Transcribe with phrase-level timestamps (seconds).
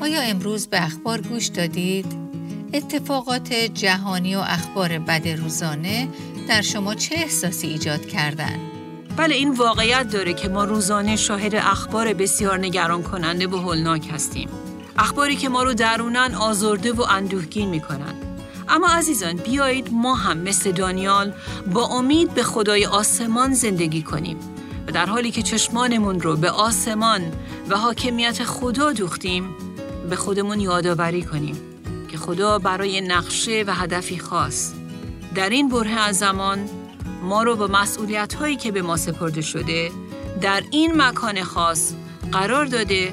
[0.00, 2.06] آیا امروز به اخبار گوش دادید؟
[2.74, 6.08] اتفاقات جهانی و اخبار بد روزانه
[6.48, 8.60] در شما چه احساسی ایجاد کردن؟
[9.16, 14.48] بله این واقعیت داره که ما روزانه شاهد اخبار بسیار نگران کننده و هولناک هستیم.
[14.98, 18.14] اخباری که ما رو درونن آزرده و اندوهگین می‌کنن.
[18.68, 21.32] اما عزیزان بیایید ما هم مثل دانیال
[21.72, 24.36] با امید به خدای آسمان زندگی کنیم
[24.88, 27.22] و در حالی که چشمانمون رو به آسمان
[27.68, 29.65] و حاکمیت خدا دوختیم
[30.06, 31.56] به خودمون یادآوری کنیم
[32.10, 34.72] که خدا برای نقشه و هدفی خاص
[35.34, 36.58] در این بره از زمان
[37.22, 39.90] ما رو به مسئولیت هایی که به ما سپرده شده
[40.40, 41.92] در این مکان خاص
[42.32, 43.12] قرار داده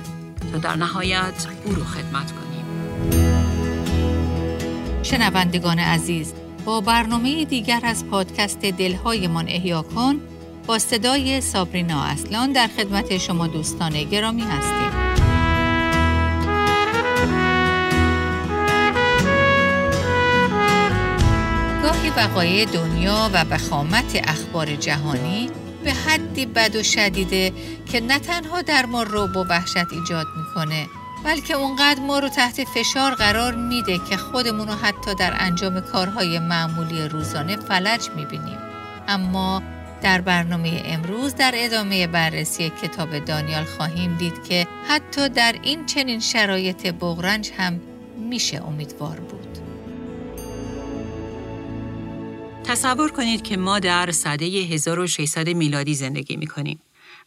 [0.51, 2.65] تا در نهایت او رو خدمت کنیم.
[5.03, 6.33] شنوندگان عزیز
[6.65, 10.19] با برنامه دیگر از پادکست دلهایمان احیا کن
[10.67, 15.02] با صدای سابرینا اصلان در خدمت شما دوستان گرامی هستیم.
[21.93, 25.49] گاهی وقایع دنیا و بخامت اخبار جهانی
[25.83, 27.53] به حدی بد و شدیده
[27.91, 30.87] که نه تنها در ما رو و وحشت ایجاد می‌کنه
[31.25, 36.39] بلکه اونقدر ما رو تحت فشار قرار میده که خودمون رو حتی در انجام کارهای
[36.39, 38.57] معمولی روزانه فلج می‌بینیم.
[39.07, 39.63] اما
[40.01, 46.19] در برنامه امروز در ادامه بررسی کتاب دانیال خواهیم دید که حتی در این چنین
[46.19, 47.81] شرایط بغرنج هم
[48.29, 49.42] میشه امیدوار بود.
[52.63, 56.79] تصور کنید که ما در سده 1600 میلادی زندگی می کنیم.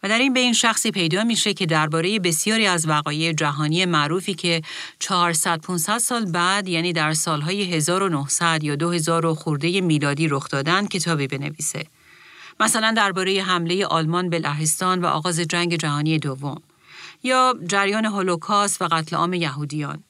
[0.03, 4.63] و در این بین شخصی پیدا میشه که درباره بسیاری از وقایع جهانی معروفی که
[4.99, 11.27] 400 500 سال بعد یعنی در سالهای 1900 یا 2000 خورده میلادی رخ دادن کتابی
[11.27, 11.87] بنویسه.
[12.61, 16.63] مثلا درباره حمله آلمان به لهستان و آغاز جنگ جهانی دوم
[17.23, 20.05] یا جریان هولوکاست و قتل عام یهودیان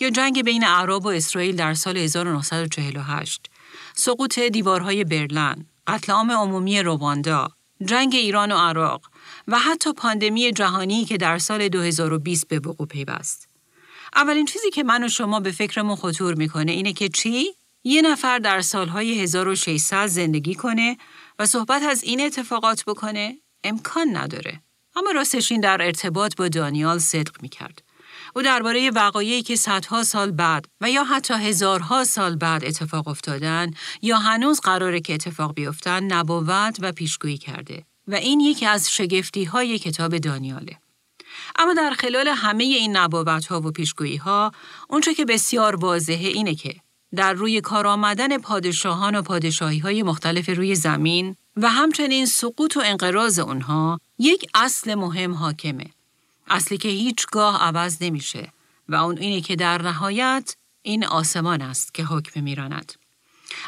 [0.00, 3.50] یا جنگ بین عرب و اسرائیل در سال 1948
[3.98, 7.48] سقوط دیوارهای برلن، قتل عام عمومی رواندا،
[7.84, 9.10] جنگ ایران و عراق
[9.48, 13.48] و حتی پاندمی جهانی که در سال 2020 به وقوع پیوست.
[14.16, 17.54] اولین چیزی که من و شما به فکرمون خطور می‌کنه اینه که چی؟
[17.84, 20.96] یه نفر در سالهای 1600 زندگی کنه
[21.38, 24.60] و صحبت از این اتفاقات بکنه امکان نداره.
[24.96, 27.82] اما راستش این در ارتباط با دانیال صدق می‌کرد.
[28.36, 33.70] او درباره وقایعی که صدها سال بعد و یا حتی هزارها سال بعد اتفاق افتادن
[34.02, 39.44] یا هنوز قراره که اتفاق بیفتن نبوت و پیشگویی کرده و این یکی از شگفتی
[39.44, 40.78] های کتاب دانیاله.
[41.58, 44.52] اما در خلال همه این نبوت ها و پیشگویی ها
[44.88, 46.74] اونچه که بسیار واضحه اینه که
[47.16, 52.82] در روی کار آمدن پادشاهان و پادشاهی های مختلف روی زمین و همچنین سقوط و
[52.84, 55.86] انقراض اونها یک اصل مهم حاکمه
[56.48, 58.52] اصلی که هیچگاه عوض نمیشه
[58.88, 62.92] و اون اینه که در نهایت این آسمان است که حکم میراند.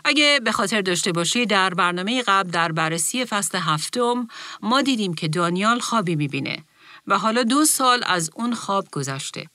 [0.04, 4.28] اگه به خاطر داشته باشی در برنامه قبل در بررسی فصل هفتم
[4.62, 6.64] ما دیدیم که دانیال خوابی می‌بینه
[7.06, 9.46] و حالا دو سال از اون خواب گذشته.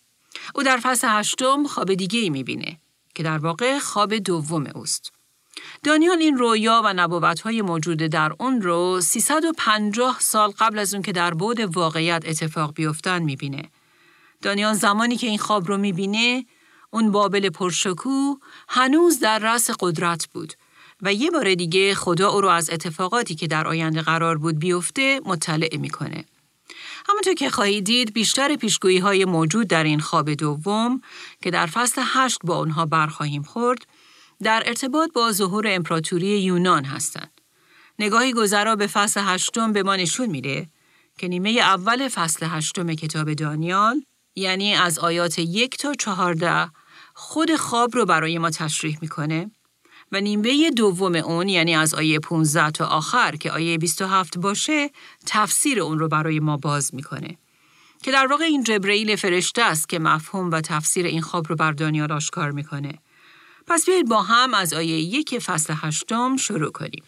[0.55, 2.79] او در فصل هشتم خواب دیگه ای می‌بینه
[3.15, 5.11] که در واقع خواب دوم اوست.
[5.83, 11.11] دانیال این رویا و نبوت‌های موجود در اون رو 350 سال قبل از اون که
[11.11, 13.69] در بود واقعیت اتفاق بیفتن می‌بینه.
[14.41, 16.45] دانیال زمانی که این خواب رو می‌بینه
[16.91, 18.35] اون بابل پرشکو
[18.69, 20.53] هنوز در رأس قدرت بود
[21.01, 25.21] و یه بار دیگه خدا او رو از اتفاقاتی که در آینده قرار بود بیفته
[25.25, 26.25] مطلع می‌کنه.
[27.09, 31.01] همونطور که خواهید دید بیشتر پیشگویی های موجود در این خواب دوم
[31.41, 33.85] که در فصل هشت با اونها برخواهیم خورد
[34.43, 37.31] در ارتباط با ظهور امپراتوری یونان هستند.
[37.99, 40.67] نگاهی گذرا به فصل هشتم به ما نشون میده
[41.17, 44.01] که نیمه اول فصل هشتم کتاب دانیال
[44.35, 46.71] یعنی از آیات یک تا چهارده
[47.13, 49.51] خود خواب رو برای ما تشریح می‌کنه
[50.11, 54.89] و نیمه دوم اون یعنی از آیه 15 تا آخر که آیه 27 باشه
[55.25, 57.37] تفسیر اون رو برای ما باز می‌کنه
[58.03, 61.71] که در واقع این جبرئیل فرشته است که مفهوم و تفسیر این خواب رو بر
[61.71, 62.99] دانیال آشکار می‌کنه
[63.67, 67.03] پس بیایید با هم از آیه یک فصل هشتم شروع کنیم.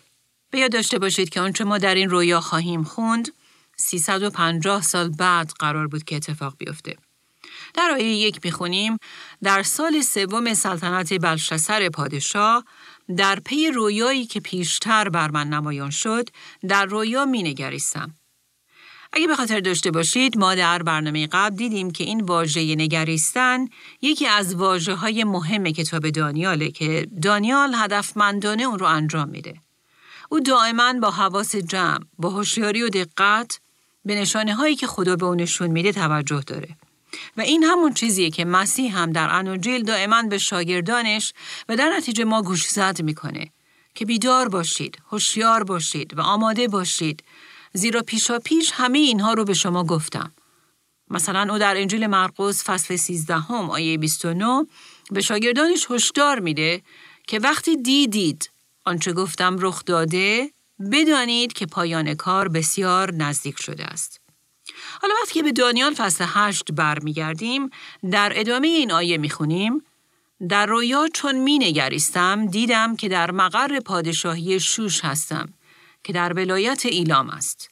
[0.49, 3.31] به یاد داشته باشید که آنچه ما در این رویا خواهیم خوند
[3.77, 6.95] 350 سال بعد قرار بود که اتفاق بیفته.
[7.73, 8.97] در آیه یک می‌خونیم
[9.43, 12.65] در سال سوم سلطنت بلشسر پادشاه
[13.17, 16.29] در پی رویایی که پیشتر بر من نمایان شد
[16.67, 18.13] در رویا می نگریستم.
[19.15, 23.67] اگه به خاطر داشته باشید ما در برنامه قبل دیدیم که این واژه نگریستن
[24.01, 29.55] یکی از واجه های مهم کتاب دانیاله که دانیال هدفمندانه اون رو انجام میده.
[30.29, 33.59] او دائما با حواس جمع، با هوشیاری و دقت
[34.05, 36.75] به نشانه هایی که خدا به اون نشون میده توجه داره.
[37.37, 41.33] و این همون چیزیه که مسیح هم در انوجیل دائما به شاگردانش
[41.69, 43.51] و در نتیجه ما گوش زد می‌کنه
[43.95, 47.23] که بیدار باشید، هوشیار باشید و آماده باشید
[47.75, 50.31] زیرا پیشا پیش همه اینها رو به شما گفتم.
[51.09, 54.65] مثلا او در انجیل مرقس فصل 13 هم آیه 29
[55.11, 56.81] به شاگردانش هشدار میده
[57.27, 58.51] که وقتی دیدید
[58.85, 60.51] آنچه گفتم رخ داده
[60.91, 64.21] بدانید که پایان کار بسیار نزدیک شده است.
[65.01, 67.69] حالا وقتی که به دانیال فصل هشت برمیگردیم
[68.11, 69.83] در ادامه این آیه می‌خونیم
[70.49, 75.53] در رویا چون می نگریستم دیدم که در مقر پادشاهی شوش هستم
[76.05, 77.69] که در ولایت ایلام است.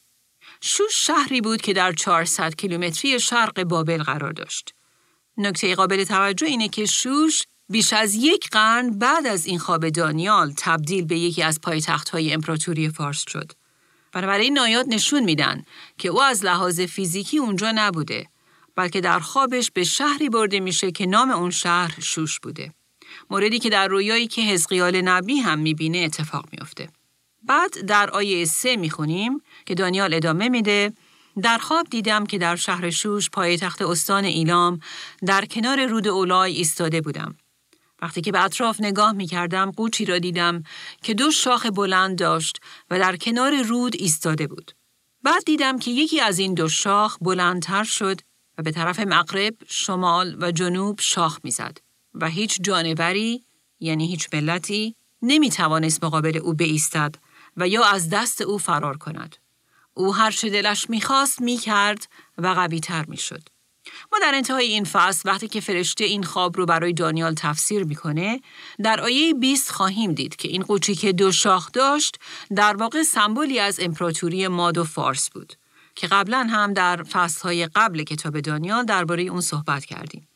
[0.60, 4.74] شوش شهری بود که در 400 کیلومتری شرق بابل قرار داشت.
[5.36, 10.52] نکته قابل توجه اینه که شوش بیش از یک قرن بعد از این خواب دانیال
[10.56, 11.60] تبدیل به یکی از
[12.12, 13.52] های امپراتوری فارس شد.
[14.12, 15.64] بنابراین آیات نشون میدن
[15.98, 18.26] که او از لحاظ فیزیکی اونجا نبوده
[18.76, 22.74] بلکه در خوابش به شهری برده میشه که نام اون شهر شوش بوده.
[23.30, 26.88] موردی که در رویایی که حزقیال نبی هم می‌بینه اتفاق میافته.
[27.46, 30.92] بعد در آیه سه می‌خونیم که دانیال ادامه میده
[31.42, 34.80] در خواب دیدم که در شهر شوش پایتخت استان ایلام
[35.26, 37.36] در کنار رود اولای ایستاده بودم.
[38.02, 40.62] وقتی که به اطراف نگاه می کردم قوچی را دیدم
[41.02, 42.60] که دو شاخ بلند داشت
[42.90, 44.72] و در کنار رود ایستاده بود.
[45.22, 48.20] بعد دیدم که یکی از این دو شاخ بلندتر شد
[48.58, 51.78] و به طرف مغرب، شمال و جنوب شاخ می‌زد
[52.14, 53.44] و هیچ جانوری
[53.80, 57.14] یعنی هیچ ملتی نمی توانست مقابل او بایستد
[57.56, 59.36] و یا از دست او فرار کند.
[59.94, 62.06] او هر چه دلش می‌خواست می‌کرد
[62.38, 63.42] و قوی تر می‌شد.
[64.12, 68.40] ما در انتهای این فصل وقتی که فرشته این خواب رو برای دانیال تفسیر می‌کنه
[68.82, 72.18] در آیه 20 خواهیم دید که این قوچی که دو شاخ داشت
[72.56, 75.52] در واقع سمبولی از امپراتوری ماد و فارس بود
[75.94, 80.28] که قبلا هم در فصلهای قبل کتاب دانیال درباره اون صحبت کردیم.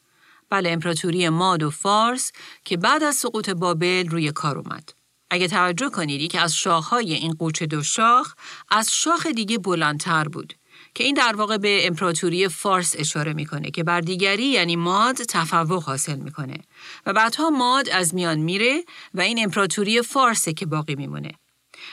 [0.50, 2.32] بله امپراتوری ماد و فارس
[2.64, 4.97] که بعد از سقوط بابل روی کار اومد.
[5.30, 8.34] اگه توجه کنید که از شاخهای این قوچ دو شاخ
[8.70, 10.54] از شاخ دیگه بلندتر بود
[10.94, 15.82] که این در واقع به امپراتوری فارس اشاره می‌کنه که بر دیگری یعنی ماد تفوق
[15.82, 16.58] حاصل می‌کنه
[17.06, 18.84] و بعدها ماد از میان میره
[19.14, 21.32] و این امپراتوری فارسه که باقی میمونه.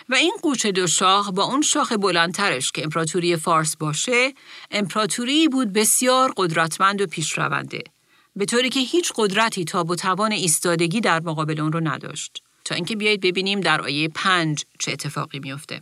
[0.10, 4.34] و این قوچ دو شاخ با اون شاخ بلندترش که امپراتوری فارس باشه
[4.72, 7.84] امپراتوری بود بسیار قدرتمند و پیشرونده
[8.36, 12.45] به طوری که هیچ قدرتی تا و توان ایستادگی در مقابل اون رو نداشت.
[12.66, 15.82] تا اینکه بیایید ببینیم در آیه پنج چه اتفاقی میفته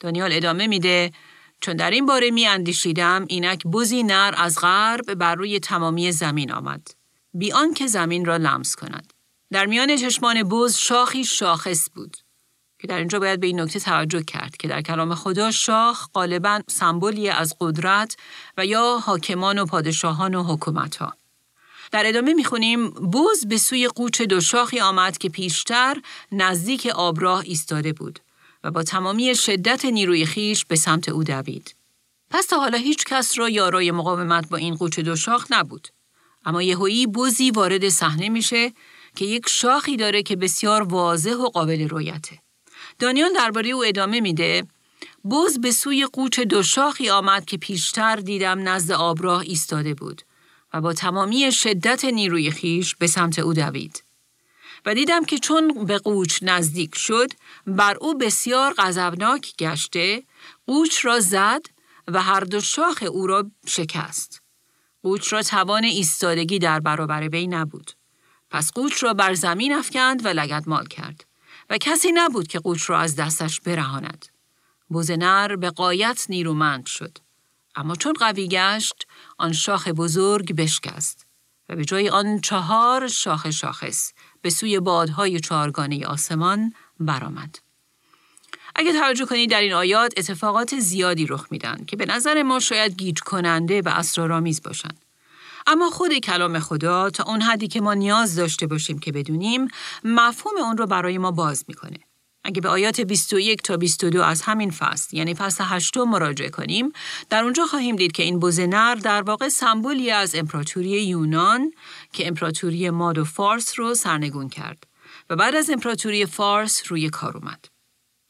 [0.00, 1.12] دانیال ادامه میده
[1.60, 6.52] چون در این باره می اندیشیدم اینک بزی نر از غرب بر روی تمامی زمین
[6.52, 6.90] آمد.
[7.34, 9.12] بیان که زمین را لمس کند.
[9.52, 12.16] در میان چشمان بز شاخی شاخص بود.
[12.78, 16.60] که در اینجا باید به این نکته توجه کرد که در کلام خدا شاخ غالبا
[16.68, 18.16] سمبولی از قدرت
[18.56, 21.14] و یا حاکمان و پادشاهان و حکومت ها.
[21.92, 25.96] در ادامه می‌خونیم بز به سوی قوچ دو شاخی آمد که پیشتر
[26.32, 28.20] نزدیک آبراه ایستاده بود.
[28.64, 31.74] و با تمامی شدت نیروی خیش به سمت او دوید.
[32.30, 35.88] پس تا حالا هیچ کس را یارای مقاومت با این قوچ دو شاخ نبود.
[36.44, 38.72] اما یهویی بوزی وارد صحنه میشه
[39.16, 42.38] که یک شاخی داره که بسیار واضح و قابل رویته.
[42.98, 44.66] دانیال درباره او ادامه میده
[45.30, 50.22] بز به سوی قوچ دو شاخی آمد که پیشتر دیدم نزد آبراه ایستاده بود
[50.74, 54.04] و با تمامی شدت نیروی خیش به سمت او دوید.
[54.86, 57.32] و دیدم که چون به قوچ نزدیک شد
[57.66, 60.22] بر او بسیار غضبناک گشته
[60.66, 61.66] قوچ را زد
[62.08, 64.42] و هر دو شاخ او را شکست.
[65.02, 67.92] قوچ را توان ایستادگی در برابر وی نبود.
[68.50, 71.24] پس قوچ را بر زمین افکند و مال کرد.
[71.70, 74.26] و کسی نبود که قوچ را از دستش برهاند.
[74.88, 77.18] بوزنر به قایت نیرومند شد.
[77.76, 79.06] اما چون قوی گشت
[79.38, 81.26] آن شاخ بزرگ بشکست
[81.68, 87.58] و به جای آن چهار شاخ شاخص به سوی بادهای چهارگانه آسمان برآمد.
[88.76, 92.96] اگه توجه کنید در این آیات اتفاقات زیادی رخ میدن که به نظر ما شاید
[92.96, 94.98] گیج کننده و اسرارآمیز باشند.
[95.66, 99.68] اما خود کلام خدا تا اون حدی که ما نیاز داشته باشیم که بدونیم
[100.04, 101.98] مفهوم اون رو برای ما باز می‌کنه.
[102.46, 106.92] اگه به آیات 21 تا 22 از همین فصل یعنی فصل هشتم مراجعه کنیم
[107.30, 111.72] در اونجا خواهیم دید که این بزنر در واقع سمبولی از امپراتوری یونان
[112.12, 114.86] که امپراتوری ماد و فارس رو سرنگون کرد
[115.30, 117.64] و بعد از امپراتوری فارس روی کار اومد.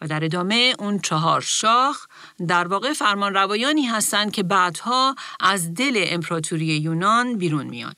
[0.01, 2.07] و در ادامه اون چهار شاخ
[2.49, 7.95] در واقع فرمان روایانی هستند که بعدها از دل امپراتوری یونان بیرون میان.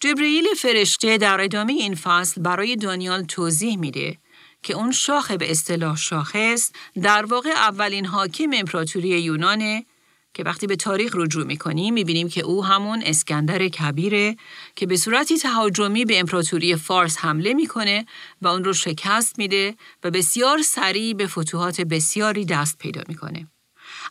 [0.00, 4.18] جبرئیل فرشته در ادامه این فصل برای دانیال توضیح میده
[4.62, 6.70] که اون شاخ به اصطلاح شاخص
[7.02, 9.86] در واقع اولین حاکم امپراتوری یونانه
[10.34, 14.36] که وقتی به تاریخ رجوع می‌کنیم می‌بینیم که او همون اسکندر کبیره
[14.76, 18.06] که به صورتی تهاجمی به امپراتوری فارس حمله می‌کنه
[18.42, 23.46] و اون رو شکست میده و بسیار سریع به فتوحات بسیاری دست پیدا می‌کنه.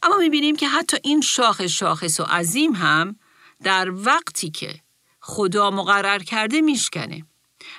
[0.04, 3.16] اما می‌بینیم که حتی این شاخ شاخص و عظیم هم
[3.64, 4.80] در وقتی که
[5.20, 7.26] خدا مقرر کرده میشکنه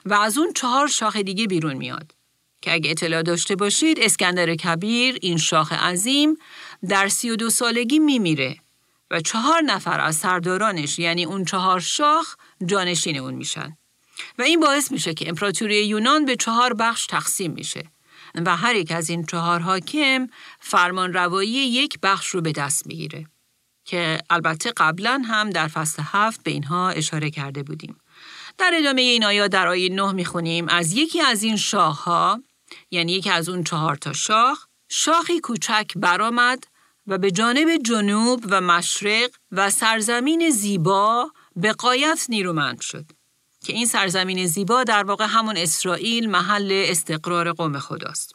[0.04, 2.19] و از اون چهار شاخ دیگه بیرون میاد
[2.62, 6.36] که اگه اطلاع داشته باشید اسکندر کبیر این شاخ عظیم
[6.88, 8.56] در سی و دو سالگی میمیره
[9.10, 12.36] و چهار نفر از سردارانش یعنی اون چهار شاخ
[12.66, 13.76] جانشین اون میشن
[14.38, 17.82] و این باعث میشه که امپراتوری یونان به چهار بخش تقسیم میشه
[18.34, 20.26] و هر یک از این چهار حاکم
[20.60, 23.24] فرمان روایی یک بخش رو به دست می‌گیره
[23.84, 27.96] که البته قبلا هم در فصل هفت به اینها اشاره کرده بودیم.
[28.58, 32.42] در ادامه این آیات در آیه نه می‌خونیم از یکی از این ها
[32.90, 36.66] یعنی یکی از اون چهار تا شاخ شاخی کوچک برآمد
[37.06, 43.04] و به جانب جنوب و مشرق و سرزمین زیبا به قایت نیرومند شد
[43.64, 48.34] که این سرزمین زیبا در واقع همون اسرائیل محل استقرار قوم خداست.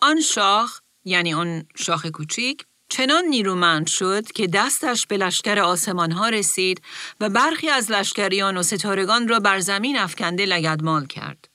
[0.00, 6.28] آن شاخ یعنی اون شاخ کوچیک چنان نیرومند شد که دستش به لشکر آسمان ها
[6.28, 6.82] رسید
[7.20, 11.47] و برخی از لشکریان و ستارگان را بر زمین افکنده لگدمال کرد.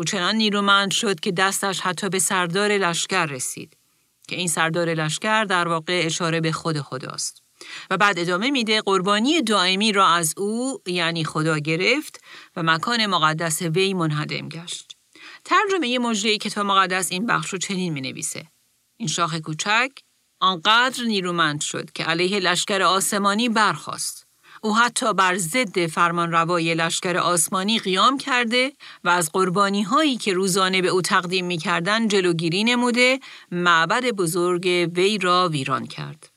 [0.00, 3.76] او چنان نیرومند شد که دستش حتی به سردار لشکر رسید.
[4.28, 7.42] که این سردار لشکر در واقع اشاره به خود خداست.
[7.90, 12.20] و بعد ادامه میده قربانی دائمی را از او یعنی خدا گرفت
[12.56, 14.96] و مکان مقدس وی منهدم گشت.
[15.44, 18.46] ترجمه مجری کتاب مقدس این بخش رو چنین می نویسه.
[18.96, 19.90] این شاخ کوچک
[20.40, 24.29] آنقدر نیرومند شد که علیه لشکر آسمانی برخاست.
[24.62, 28.72] او حتی بر ضد فرمان روای لشکر آسمانی قیام کرده
[29.04, 33.20] و از قربانی هایی که روزانه به او تقدیم می کردن جلوگیری نموده
[33.52, 36.30] معبد بزرگ وی را ویران کرد.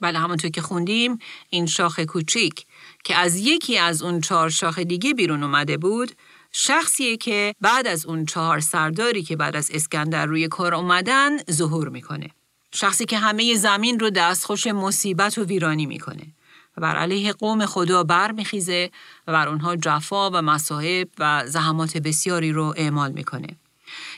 [0.00, 1.18] بله همونطور که خوندیم
[1.50, 2.66] این شاخ کوچیک
[3.04, 6.12] که از یکی از اون چهار شاخ دیگه بیرون اومده بود
[6.52, 11.88] شخصیه که بعد از اون چهار سرداری که بعد از اسکندر روی کار اومدن ظهور
[11.88, 12.30] می‌کنه.
[12.74, 16.26] شخصی که همه زمین رو دستخوش مصیبت و ویرانی می‌کنه
[16.76, 18.90] و بر علیه قوم خدا بر میخیزه
[19.26, 23.48] و بر اونها جفا و مصاحب و زحمات بسیاری رو اعمال می‌کنه.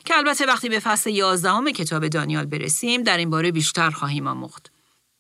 [0.04, 4.72] که البته وقتی به فصل یازدهم کتاب دانیال برسیم در این باره بیشتر خواهیم آموخت.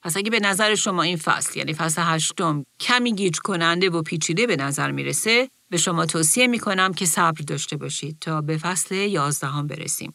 [0.02, 4.46] پس اگه به نظر شما این فصل یعنی فصل هشتم کمی گیج کننده و پیچیده
[4.46, 9.66] به نظر می‌رسه به شما توصیه می‌کنم که صبر داشته باشید تا به فصل یازدهم
[9.66, 10.14] برسیم.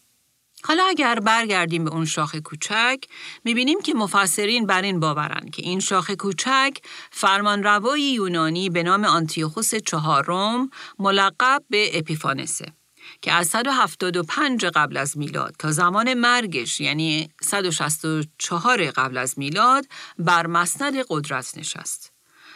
[0.64, 2.98] حالا اگر برگردیم به اون شاخ کوچک
[3.44, 6.78] می‌بینیم که مفسرین بر این باورن که این شاخ کوچک
[7.12, 12.74] فرمانروای یونانی به نام آنتیوخوس چهارم ملقب به اپیفانسه
[13.22, 19.86] که از 175 قبل از میلاد تا زمان مرگش یعنی 164 قبل از میلاد
[20.20, 22.12] بر مسند قدرت نشست.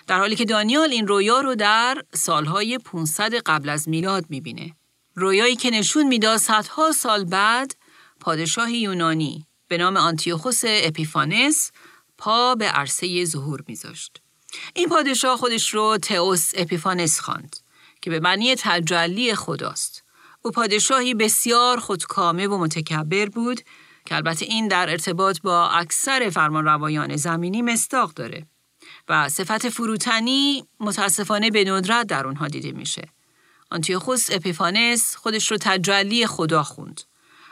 [0.07, 4.75] در حالی که دانیال این رویا رو در سالهای 500 قبل از میلاد می‌بینه.
[5.15, 7.75] رویایی که نشون می‌داد صدها سال بعد
[8.25, 11.71] پادشاه یونانی به نام آنتیوخوس اپیفانس
[12.17, 14.21] پا به عرصه ظهور میذاشت.
[14.73, 17.57] این پادشاه خودش رو تئوس اپیفانس خواند
[18.01, 20.03] که به معنی تجلی خداست.
[20.41, 23.61] او پادشاهی بسیار خودکامه و متکبر بود
[24.05, 28.47] که البته این در ارتباط با اکثر فرمانروایان زمینی مصداق داره
[29.09, 33.09] و صفت فروتنی متاسفانه به ندرت در اونها دیده میشه.
[33.71, 37.01] آنتیوخوس اپیفانس خودش رو تجلی خدا خوند.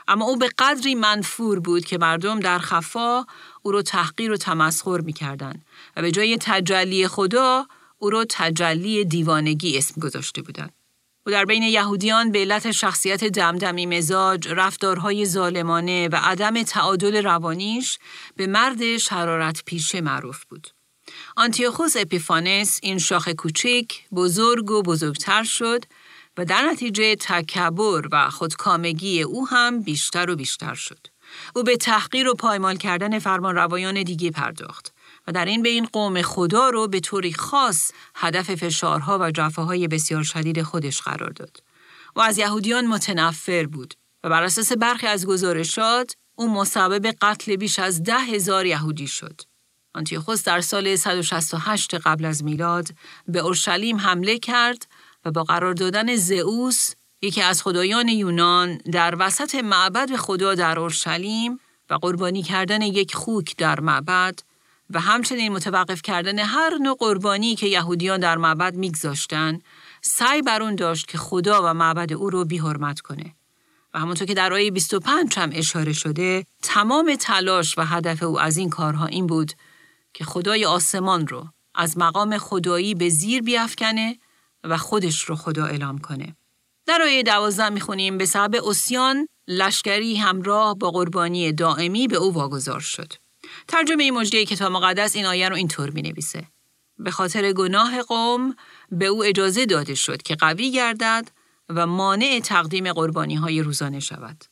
[0.08, 3.24] اما او به قدری منفور بود که مردم در خفا
[3.62, 5.64] او رو تحقیر و تمسخر می‌کردند
[5.96, 7.66] و به جای تجلی خدا
[7.98, 10.72] او رو تجلی دیوانگی اسم گذاشته بودند.
[11.26, 17.98] او در بین یهودیان به علت شخصیت دمدمی مزاج، رفتارهای ظالمانه و عدم تعادل روانیش
[18.36, 20.68] به مرد شرارت پیشه معروف بود.
[21.36, 25.84] آنتیوخوس اپیفانس این شاخ کوچک بزرگ و بزرگتر شد
[26.36, 31.06] و در نتیجه تکبر و خودکامگی او هم بیشتر و بیشتر شد.
[31.54, 34.94] او به تحقیر و پایمال کردن فرمان روایان دیگه پرداخت
[35.26, 40.22] و در این بین قوم خدا رو به طوری خاص هدف فشارها و جفاهای بسیار
[40.22, 41.62] شدید خودش قرار داد.
[42.16, 47.78] و از یهودیان متنفر بود و بر اساس برخی از گزارشات او مسبب قتل بیش
[47.78, 49.40] از ده هزار یهودی شد.
[49.94, 52.88] آنتیوخوس در سال 168 قبل از میلاد
[53.28, 54.86] به اورشلیم حمله کرد
[55.24, 56.90] و با قرار دادن زئوس
[57.22, 63.56] یکی از خدایان یونان در وسط معبد خدا در اورشلیم و قربانی کردن یک خوک
[63.56, 64.38] در معبد
[64.90, 69.58] و همچنین متوقف کردن هر نوع قربانی که یهودیان در معبد میگذاشتن
[70.02, 73.34] سعی بر اون داشت که خدا و معبد او رو بیحرمت کنه.
[73.94, 78.56] و همونطور که در آیه 25 هم اشاره شده تمام تلاش و هدف او از
[78.56, 79.52] این کارها این بود
[80.14, 84.18] که خدای آسمان رو از مقام خدایی به زیر بیافکنه
[84.64, 86.36] و خودش رو خدا اعلام کنه.
[86.86, 92.80] در آیه دوازده می‌خونیم به سبب اسیان لشکری همراه با قربانی دائمی به او واگذار
[92.80, 93.12] شد.
[93.68, 96.44] ترجمه مجده کتاب مقدس این آیه رو اینطور می نویسه.
[96.98, 98.56] به خاطر گناه قوم
[98.90, 101.30] به او اجازه داده شد که قوی گردد
[101.68, 104.44] و مانع تقدیم قربانی های روزانه شود.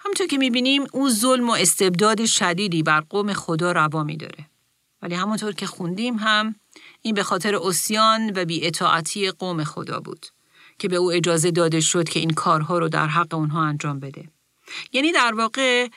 [0.00, 4.46] همطور که می‌بینیم او ظلم و استبداد شدیدی بر قوم خدا روا می داره.
[5.02, 6.54] ولی همونطور که خوندیم هم
[7.02, 10.26] این به خاطر اسیان و بیاطاعتی قوم خدا بود
[10.78, 14.28] که به او اجازه داده شد که این کارها رو در حق اونها انجام بده.
[14.92, 15.88] یعنی در واقع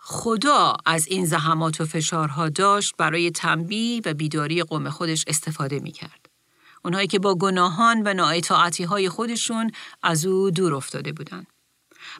[0.00, 5.92] خدا از این زحمات و فشارها داشت برای تنبیه و بیداری قوم خودش استفاده می
[5.92, 6.28] کرد.
[6.84, 9.70] اونهایی که با گناهان و ناعتاعتی های خودشون
[10.02, 11.46] از او دور افتاده بودند.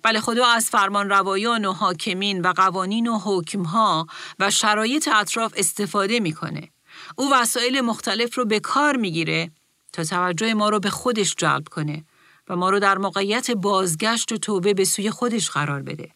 [0.02, 4.06] بله خدا از فرمان روایان و حاکمین و قوانین و حکمها
[4.38, 6.68] و شرایط اطراف استفاده می‌کنه.
[7.16, 9.50] او وسایل مختلف رو به کار می‌گیره
[9.92, 12.04] تا توجه ما رو به خودش جلب کنه
[12.48, 16.10] و ما رو در موقعیت بازگشت و توبه به سوی خودش قرار بده.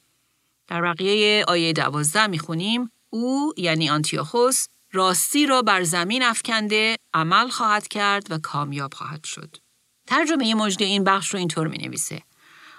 [0.68, 7.88] در بقیه آیه دوازده می‌خونیم او یعنی آنتیاخوس راستی را بر زمین افکنده عمل خواهد
[7.88, 9.56] کرد و کامیاب خواهد شد.
[10.06, 12.22] ترجمه مجده این بخش رو اینطور می نویسه.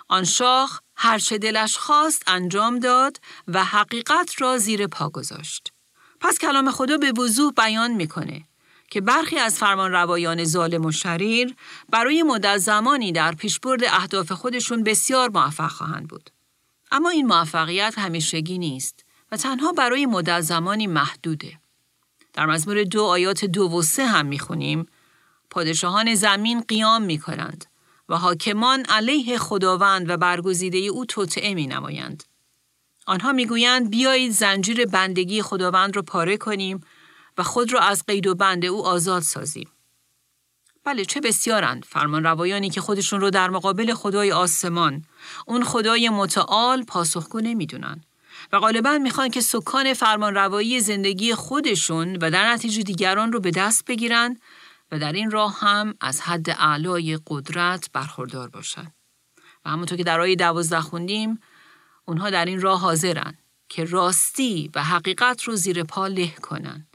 [0.08, 5.74] آن شاخ هرچه دلش خواست انجام داد و حقیقت را زیر پا گذاشت.
[6.20, 8.44] پس کلام خدا به وضوح بیان می‌کنه
[8.90, 11.56] که برخی از فرمان روایان ظالم و شریر
[11.90, 16.30] برای مدت زمانی در پیشبرد اهداف خودشون بسیار موفق خواهند بود.
[16.92, 21.60] اما این موفقیت همیشگی نیست و تنها برای مدت زمانی محدوده.
[22.34, 24.86] در مزمور دو آیات دو و سه هم می‌خونیم
[25.50, 27.66] پادشاهان زمین قیام می کنند
[28.10, 32.24] و حاکمان علیه خداوند و برگزیده او توطعه می نمایند.
[33.08, 36.82] آنها می‌گویند بیایید زنجیر بندگی خداوند را پاره کنیم
[37.38, 39.70] و خود را از قید و بند او آزاد سازیم.
[40.84, 45.06] بله چه بسیارند فرمان روایانی که خودشون رو در مقابل خدای آسمان
[45.48, 48.02] اون خدای متعال پاسخگو نمی‌دونن
[48.54, 53.52] و غالبا می‌خوان که سکان فرمان روایی زندگی خودشون و در نتیجه دیگران رو به
[53.52, 54.40] دست بگیرن
[54.92, 58.94] و در این راه هم از حد اعلای قدرت برخوردار باشند.
[59.66, 61.40] و همونطور که در آیه دوازده خوندیم
[62.08, 63.38] اونها در این راه حاضرن
[63.70, 66.88] که راستی و حقیقت رو زیر پا له کنن.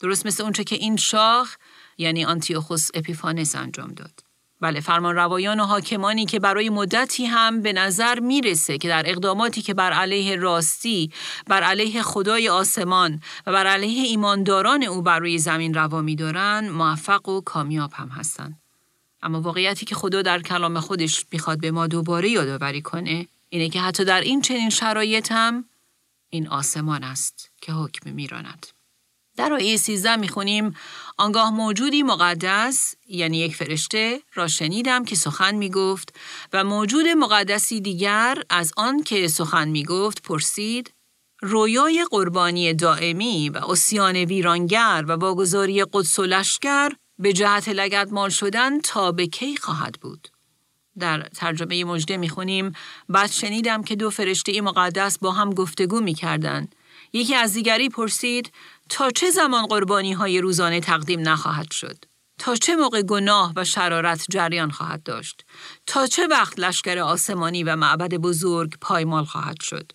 [0.00, 1.56] درست مثل اونچه که این شاخ
[1.98, 4.20] یعنی آنتیوخوس اپیفانس انجام داد.
[4.60, 9.62] بله فرمان روایان و حاکمانی که برای مدتی هم به نظر می‌رسه که در اقداماتی
[9.62, 11.12] که بر علیه راستی،
[11.46, 17.28] بر علیه خدای آسمان و بر علیه ایمانداران او بر روی زمین روا میدارن موفق
[17.28, 18.60] و کامیاب هم هستند.
[19.22, 23.80] اما واقعیتی که خدا در کلام خودش می‌خواد به ما دوباره یادآوری کنه اینه که
[23.80, 25.64] حتی در این چنین شرایط هم
[26.30, 28.66] این آسمان است که حکم میراند.
[29.36, 30.74] در آیه 13 می‌خونیم
[31.18, 36.14] آنگاه موجودی مقدس یعنی یک فرشته را شنیدم که سخن می‌گفت
[36.52, 40.92] و موجود مقدسی دیگر از آن که سخن می‌گفت پرسید
[41.42, 48.30] رویای قربانی دائمی و اسیان ویرانگر و واگذاری قدس و لشکر به جهت لگت مال
[48.30, 50.28] شدن تا به کی خواهد بود
[50.98, 52.72] در ترجمه مجده می‌خونیم
[53.08, 56.74] بعد شنیدم که دو فرشته مقدس با هم گفتگو می‌کردند
[57.12, 58.52] یکی از دیگری پرسید
[58.88, 62.04] تا چه زمان قربانی های روزانه تقدیم نخواهد شد؟
[62.38, 65.44] تا چه موقع گناه و شرارت جریان خواهد داشت؟
[65.86, 69.92] تا چه وقت لشکر آسمانی و معبد بزرگ پایمال خواهد شد؟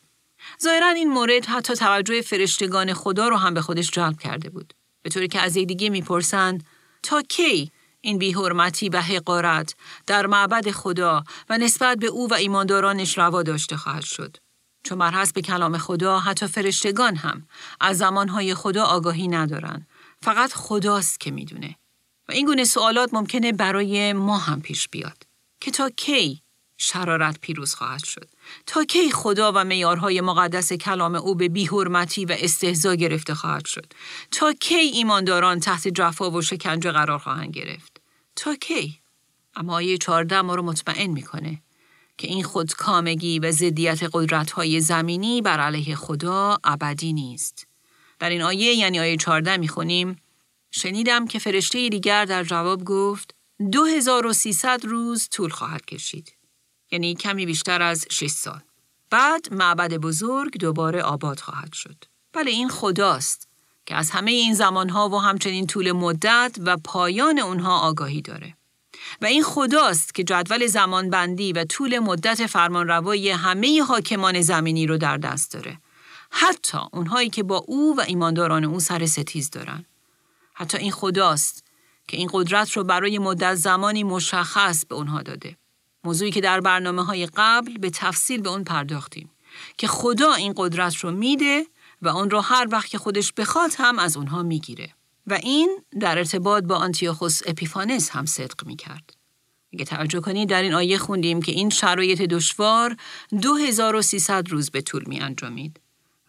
[0.63, 4.73] ظاهرا این مورد حتی توجه فرشتگان خدا رو هم به خودش جلب کرده بود.
[5.01, 6.65] به طوری که از دیگه می‌پرسند
[7.03, 9.75] تا کی این بیحرمتی و حقارت
[10.07, 14.37] در معبد خدا و نسبت به او و ایماندارانش روا داشته خواهد شد.
[14.83, 17.47] چون بر به کلام خدا حتی فرشتگان هم
[17.79, 19.87] از زمانهای خدا آگاهی ندارن.
[20.21, 21.75] فقط خداست که می‌دونه.
[22.29, 25.23] و این گونه سوالات ممکنه برای ما هم پیش بیاد.
[25.61, 26.41] که تا کی
[26.77, 28.29] شرارت پیروز خواهد شد؟
[28.65, 33.93] تا کی خدا و میارهای مقدس کلام او به بیحرمتی و استهزا گرفته خواهد شد؟
[34.31, 37.90] تا کی ایمانداران تحت جفا و شکنجه قرار خواهند گرفت؟
[38.41, 38.99] تا کی؟
[39.55, 41.61] اما آیه 14 ما رو مطمئن می‌کنه
[42.17, 47.67] که این خودکامگی و ضدیت قدرت‌های زمینی بر علیه خدا ابدی نیست.
[48.19, 50.15] در این آیه یعنی آیه 14 می‌خونیم
[50.71, 53.35] شنیدم که فرشته دیگر در جواب گفت
[53.71, 56.35] 2300 روز طول خواهد کشید.
[56.91, 58.61] یعنی کمی بیشتر از 6 سال.
[59.09, 62.03] بعد معبد بزرگ دوباره آباد خواهد شد.
[62.33, 63.50] بله این خداست
[63.85, 68.57] که از همه این زمانها و همچنین طول مدت و پایان اونها آگاهی داره.
[69.21, 75.17] و این خداست که جدول زمانبندی و طول مدت فرمانروایی همه حاکمان زمینی رو در
[75.17, 75.77] دست داره.
[76.31, 79.85] حتی اونهایی که با او و ایمانداران او سر ستیز دارن.
[80.53, 81.63] حتی این خداست
[82.07, 85.57] که این قدرت رو برای مدت زمانی مشخص به اونها داده.
[86.03, 89.31] موضوعی که در برنامه های قبل به تفصیل به اون پرداختیم
[89.77, 91.65] که خدا این قدرت رو میده
[92.01, 94.93] و اون رو هر وقت که خودش بخواد هم از اونها می‌گیره
[95.27, 99.13] و این در ارتباط با آنتیوخوس اپیفانس هم صدق می‌کرد.
[99.73, 102.95] اگه توجه کنید در این آیه خوندیم که این شرایط دشوار
[103.41, 105.79] 2300 روز به طول می انجامید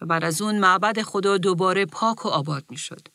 [0.01, 3.09] و بعد از اون معبد خدا دوباره پاک و آباد می شد.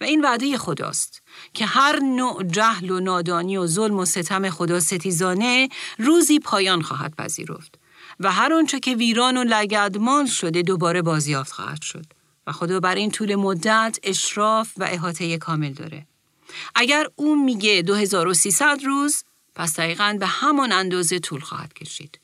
[0.00, 1.22] و این وعده خداست
[1.54, 7.14] که هر نوع جهل و نادانی و ظلم و ستم خدا ستیزانه روزی پایان خواهد
[7.14, 7.78] پذیرفت
[8.22, 12.06] و هر آنچه که ویران و لگدمال شده دوباره بازیافت خواهد شد
[12.46, 16.06] و خدا بر این طول مدت اشراف و احاطه کامل داره.
[16.74, 22.20] اگر او میگه 2300 روز پس دقیقا به همان اندازه طول خواهد کشید.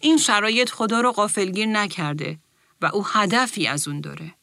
[0.00, 2.38] این شرایط خدا را غافلگیر نکرده
[2.80, 4.34] و او هدفی از اون داره.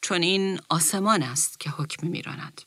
[0.00, 2.62] چون این آسمان است که حکم میراند.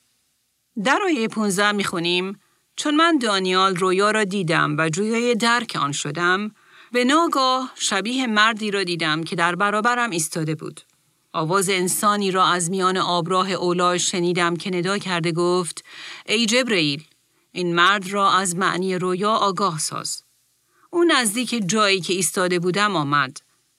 [0.84, 2.40] در آیه 15 می‌خونیم
[2.76, 6.52] چون من دانیال رویا را دیدم و جویای درک آن شدم
[6.92, 10.82] به ناگاه شبیه مردی را دیدم که در برابرم ایستاده بود.
[11.34, 15.86] آواز انسانی را از میان آبراه اولاش شنیدم که ندا کرده گفت
[16.26, 17.04] ای جبرئیل
[17.52, 20.24] این مرد را از معنی رویا آگاه ساز.
[20.90, 23.38] او نزدیک جایی که ایستاده بودم آمد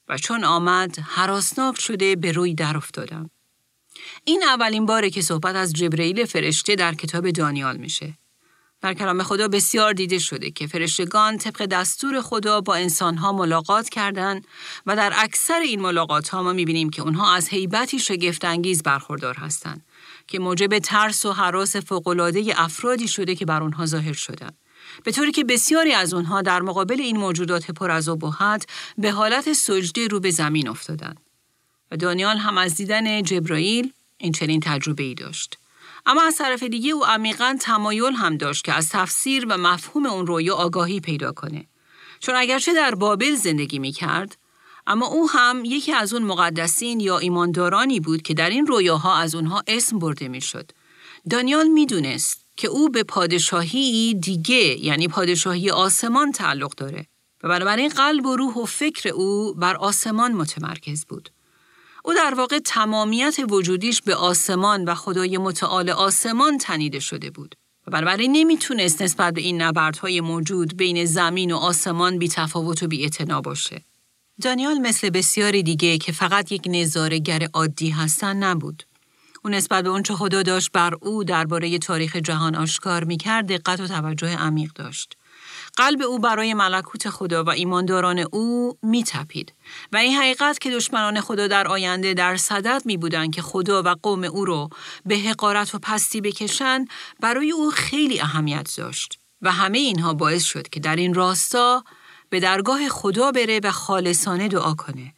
[0.08, 3.30] و چون آمد حراسناک شده به روی در افتادم.
[4.24, 8.14] این اولین باره که صحبت از جبرئیل فرشته در کتاب دانیال میشه.
[8.80, 14.46] در کلام خدا بسیار دیده شده که فرشتگان طبق دستور خدا با انسانها ملاقات کردند
[14.86, 19.86] و در اکثر این ملاقات ها ما می‌بینیم که اونها از حیبتی شگفتانگیز برخوردار هستند
[20.26, 24.58] که موجب ترس و حراس فوقالعاده افرادی شده که بر اونها ظاهر شدند.
[25.04, 28.66] به طوری که بسیاری از اونها در مقابل این موجودات پر از ابهت
[28.98, 31.20] به حالت سجده رو به زمین افتادند.
[31.90, 35.58] و دانیال هم از دیدن جبرائیل این چنین تجربه ای داشت.
[36.06, 40.26] اما از طرف دیگه او عمیقا تمایل هم داشت که از تفسیر و مفهوم اون
[40.26, 41.66] رویا آگاهی پیدا کنه.
[42.20, 44.38] چون اگرچه در بابل زندگی می کرد،
[44.86, 49.34] اما او هم یکی از اون مقدسین یا ایماندارانی بود که در این رویاها از
[49.34, 50.70] اونها اسم برده می شد.
[51.30, 57.06] دانیال می دونست که او به پادشاهی دیگه یعنی پادشاهی آسمان تعلق داره
[57.42, 61.30] و بنابراین قلب و روح و فکر او بر آسمان متمرکز بود.
[62.06, 67.54] او در واقع تمامیت وجودیش به آسمان و خدای متعال آسمان تنیده شده بود.
[67.86, 72.86] و بنابراین نمی‌تونست نسبت به این نبردهای موجود بین زمین و آسمان بی تفاوت و
[72.86, 73.10] بی
[73.44, 73.84] باشه.
[74.42, 78.82] دانیال مثل بسیاری دیگه که فقط یک نظارگر عادی هستن نبود.
[79.44, 83.86] او نسبت به اونچه خدا داشت بر او درباره تاریخ جهان آشکار می‌کرد دقت و
[83.86, 85.16] توجه عمیق داشت.
[85.76, 89.52] قلب او برای ملکوت خدا و ایمانداران او میتپید.
[89.92, 93.94] و این حقیقت که دشمنان خدا در آینده در صدد می بودن که خدا و
[94.02, 94.68] قوم او رو
[95.06, 96.84] به حقارت و پستی بکشن
[97.20, 99.18] برای او خیلی اهمیت داشت.
[99.42, 101.84] و همه اینها باعث شد که در این راستا
[102.30, 105.14] به درگاه خدا بره و خالصانه دعا کنه.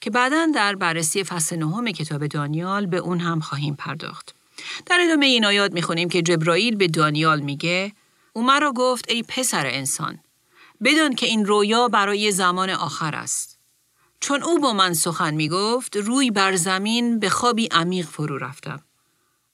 [0.00, 4.34] که بعدا در بررسی فصل نهم کتاب دانیال به اون هم خواهیم پرداخت.
[4.86, 7.92] در ادامه این آیات می‌خونیم که جبرائیل به دانیال میگه
[8.38, 10.18] او مرا گفت ای پسر انسان
[10.84, 13.58] بدون که این رویا برای زمان آخر است.
[14.20, 18.80] چون او با من سخن می گفت روی بر زمین به خوابی عمیق فرو رفتم.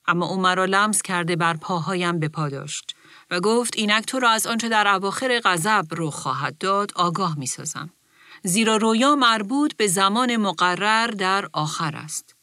[0.06, 2.96] اما او مرا لمس کرده بر پاهایم به پا داشت
[3.30, 7.46] و گفت اینک تو را از آنچه در اواخر غضب رو خواهد داد آگاه می
[7.46, 7.90] سازم.
[8.42, 12.34] زیرا رویا مربوط به زمان مقرر در آخر است.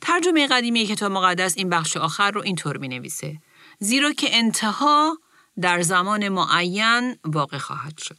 [0.00, 3.38] ترجمه قدیمی کتاب مقدس این بخش آخر رو اینطور می نویسه.
[3.78, 5.18] زیرا که انتها
[5.60, 8.16] در زمان معین واقع خواهد شد.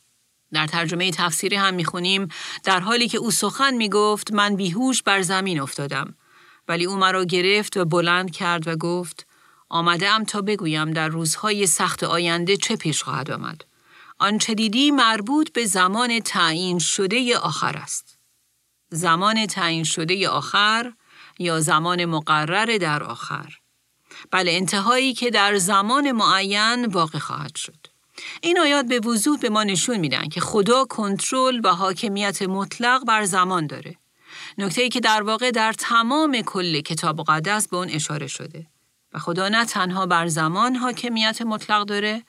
[0.53, 2.27] در ترجمه تفسیری هم می‌خونیم
[2.63, 6.15] در حالی که او سخن می‌گفت من بیهوش بر زمین افتادم
[6.67, 9.27] ولی او مرا گرفت و بلند کرد و گفت
[9.69, 13.65] آمده ام تا بگویم در روزهای سخت آینده چه پیش خواهد آمد.
[14.19, 18.17] آنچه دیدی مربوط به زمان تعیین شده آخر است.
[18.89, 20.93] زمان تعیین شده آخر
[21.39, 23.58] یا زمان مقرر در آخر.
[24.31, 27.87] بله انتهایی که در زمان معین واقع خواهد شد.
[28.41, 33.25] این آیات به وضوح به ما نشون میدن که خدا کنترل و حاکمیت مطلق بر
[33.25, 33.95] زمان داره.
[34.57, 38.65] نکته ای که در واقع در تمام کل کتاب مقدس به اون اشاره شده.
[39.13, 42.23] و خدا نه تنها بر زمان حاکمیت مطلق داره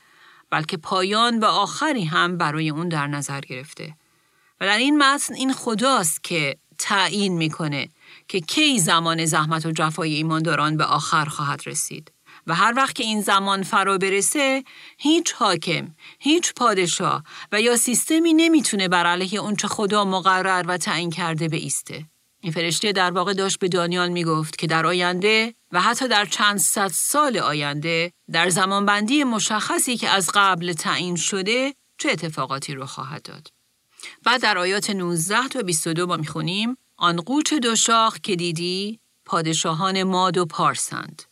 [0.50, 3.94] بلکه پایان و آخری هم برای اون در نظر گرفته.
[4.60, 7.88] و در این متن این خداست که تعیین می‌کنه
[8.30, 12.12] که کی زمان زحمت و جفای ایمانداران به آخر خواهد رسید
[12.46, 14.64] و هر وقت که این زمان فرا برسه
[14.98, 21.10] هیچ حاکم، هیچ پادشاه و یا سیستمی نمی‌تونه بر علیه اونچه خدا مقرر و تعیین
[21.10, 22.06] کرده بیسته.
[22.40, 26.24] این فرشته در واقع داشت به دانیال می گفت که در آینده و حتی در
[26.24, 32.86] چند صد سال آینده در زمانبندی مشخصی که از قبل تعیین شده چه اتفاقاتی رو
[32.86, 33.48] خواهد داد.
[34.24, 37.16] بعد در آیات 19 تا 22 ما می‌خونیم آن
[37.62, 41.22] دو شاخ که دیدی پادشاهان ماد و پارسند.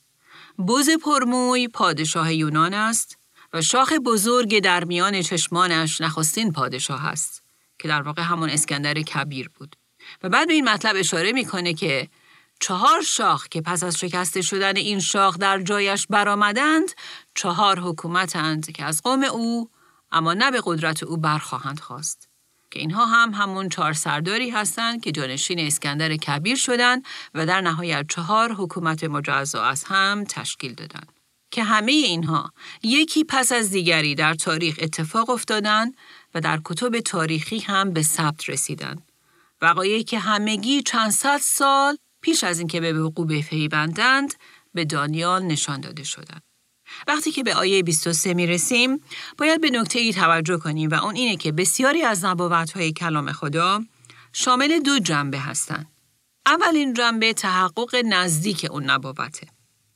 [0.69, 3.19] بز پرموی پادشاه یونان است
[3.53, 7.43] و شاخ بزرگ در میان چشمانش نخستین پادشاه است
[7.79, 9.77] که در واقع همون اسکندر کبیر بود.
[10.23, 12.09] و بعد به این مطلب اشاره می‌کنه که
[12.61, 16.89] چهار شاخ که پس از شکسته شدن این شاخ در جایش برآمدند
[17.35, 19.71] چهار حکومتند که از قوم او
[20.13, 22.28] اما نه به قدرت او برخواهند خواست
[22.71, 27.05] که اینها هم همون چهار سرداری هستند که جانشین اسکندر کبیر شدند
[27.35, 31.13] و در نهایت چهار حکومت مجزا از هم تشکیل دادند
[31.51, 32.53] که همه اینها
[32.83, 35.97] یکی پس از دیگری در تاریخ اتفاق افتادند
[36.35, 39.03] و در کتب تاریخی هم به ثبت رسیدند
[39.63, 44.35] وقایعی که همگی چند صد سال پیش از اینکه به وقوع بپیوندند
[44.75, 46.48] به دانیال نشان داده شدند.
[47.07, 49.01] وقتی که به آیه 23 می رسیم،
[49.39, 53.33] باید به نکته ای توجه کنیم و اون اینه که بسیاری از نبوت های کلام
[53.33, 53.81] خدا
[54.33, 55.87] شامل دو جنبه هستند.
[56.47, 59.47] اولین جنبه تحقق نزدیک اون نبوته.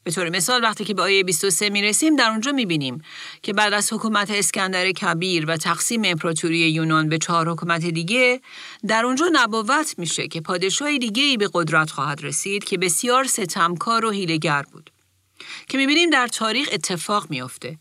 [0.05, 3.03] به طور مثال وقتی که به آیه 23 می رسیم در اونجا می بینیم
[3.43, 8.41] که بعد از حکومت اسکندر کبیر و تقسیم امپراتوری یونان به چهار حکومت دیگه
[8.89, 14.05] در اونجا نبوت میشه که پادشاه دیگه ای به قدرت خواهد رسید که بسیار ستمکار
[14.05, 14.91] و هیلگر بود
[15.69, 17.79] که می بینیم در تاریخ اتفاق میافته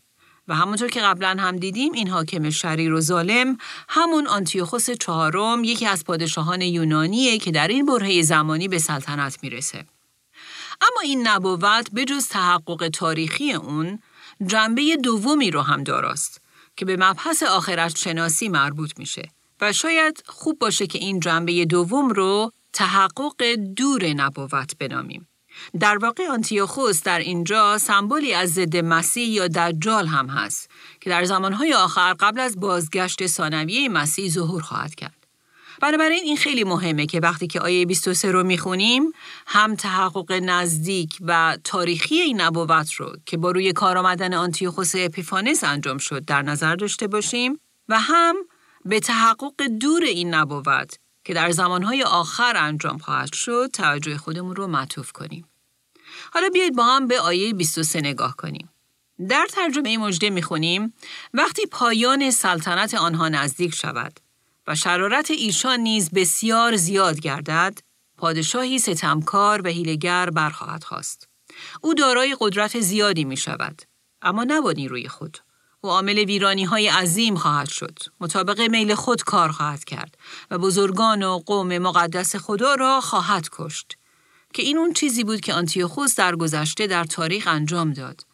[0.48, 5.86] و همونطور که قبلا هم دیدیم این حاکم شریر و ظالم همون آنتیوخوس چهارم یکی
[5.86, 9.84] از پادشاهان یونانیه که در این برهه زمانی به سلطنت می‌رسه.
[10.80, 13.98] اما این نبوت به جز تحقق تاریخی اون
[14.46, 16.40] جنبه دومی رو هم داراست
[16.76, 19.28] که به مبحث آخرت شناسی مربوط میشه
[19.60, 23.42] و شاید خوب باشه که این جنبه دوم رو تحقق
[23.76, 25.28] دور نبوت بنامیم.
[25.80, 31.24] در واقع آنتیوخوس در اینجا سمبولی از ضد مسیح یا دجال هم هست که در
[31.24, 35.22] زمانهای آخر قبل از بازگشت ثانویه مسیح ظهور خواهد کرد.
[35.82, 39.12] بنابراین این خیلی مهمه که وقتی که آیه 23 رو می‌خونیم
[39.46, 45.64] هم تحقق نزدیک و تاریخی این نبوت رو که با روی کار آمدن آنتیوخوس اپیفانس
[45.64, 48.36] انجام شد در نظر داشته باشیم و هم
[48.84, 54.66] به تحقق دور این نبوت که در زمانهای آخر انجام خواهد شد توجه خودمون رو
[54.66, 55.48] معطوف کنیم.
[56.32, 58.68] حالا بیایید با هم به آیه 23 نگاه کنیم.
[59.28, 60.94] در ترجمه مجده می‌خونیم
[61.34, 64.20] وقتی پایان سلطنت آنها نزدیک شود
[64.66, 67.78] و شرارت ایشان نیز بسیار زیاد گردد،
[68.16, 71.28] پادشاهی ستمکار و هیلگر برخواهد خواست.
[71.80, 73.82] او دارای قدرت زیادی می شود،
[74.22, 75.38] اما نه با نیروی خود.
[75.84, 80.18] او عامل ویرانی های عظیم خواهد شد، مطابق میل خود کار خواهد کرد
[80.50, 83.96] و بزرگان و قوم مقدس خدا را خواهد کشت.
[84.54, 88.26] که این اون چیزی بود که آنتیوخوس در گذشته در تاریخ انجام داد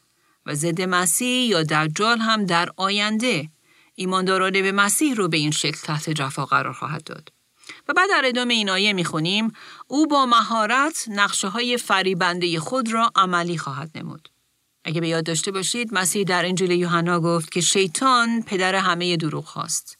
[0.46, 3.48] و ضد مسیح یا دجال هم در آینده
[3.94, 7.32] ایمانداران به مسیح رو به این شکل تحت جفا قرار خواهد داد.
[7.88, 9.52] و بعد در ادامه این آیه می‌خونیم
[9.87, 14.28] او با مهارت نقشه های فریبنده خود را عملی خواهد نمود.
[14.85, 19.45] اگه به یاد داشته باشید مسیح در انجیل یوحنا گفت که شیطان پدر همه دروغ
[19.45, 19.99] خواست.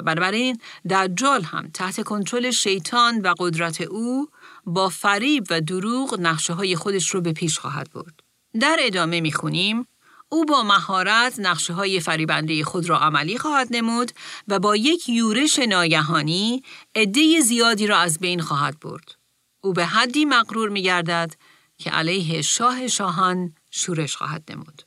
[0.00, 0.58] و بنابراین
[0.90, 4.28] دجال هم تحت کنترل شیطان و قدرت او
[4.64, 8.20] با فریب و دروغ نقشه های خودش رو به پیش خواهد برد.
[8.60, 9.86] در ادامه می‌خونیم
[10.28, 14.12] او با مهارت نقشه های فریبنده خود را عملی خواهد نمود
[14.48, 16.62] و با یک یورش ناگهانی
[16.94, 19.14] عده زیادی را از بین خواهد برد.
[19.60, 21.34] او به حدی مقرور می گردد
[21.78, 24.82] که علیه شاه شاهان شورش خواهد نمود.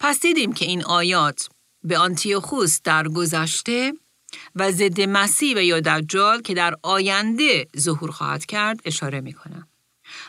[0.00, 1.48] پس دیدیم که این آیات
[1.82, 3.92] به آنتیوخوس در گذشته
[4.54, 9.68] و ضد مسیح و یا دجال که در آینده ظهور خواهد کرد اشاره می کنم.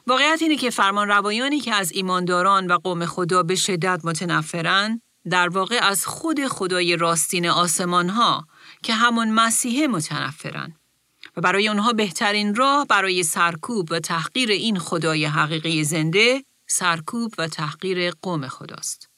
[0.08, 5.50] واقعیت اینه که فرمان روایانی که از ایمانداران و قوم خدا به شدت متنفرن در
[5.50, 8.48] واقع از خود خدای راستین آسمان ها
[8.84, 10.76] که همون مسیح متنفرن
[11.38, 17.48] و برای اونها بهترین راه برای سرکوب و تحقیر این خدای حقیقی زنده سرکوب و
[17.48, 19.10] تحقیر قوم خداست.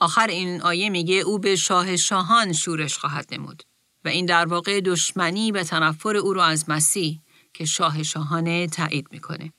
[0.00, 3.62] آخر این آیه میگه او به شاه شاهان شورش خواهد نمود
[4.04, 7.20] و این در واقع دشمنی و تنفر او را از مسیح
[7.54, 9.52] که شاه شاهانه تایید می‌کنه.